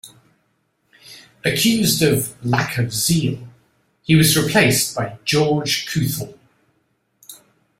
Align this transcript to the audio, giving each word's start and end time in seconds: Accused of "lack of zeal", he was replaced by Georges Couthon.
Accused 1.45 2.01
of 2.01 2.35
"lack 2.43 2.79
of 2.79 2.91
zeal", 2.91 3.37
he 4.01 4.15
was 4.15 4.35
replaced 4.35 4.95
by 4.95 5.19
Georges 5.25 5.85
Couthon. 5.87 6.33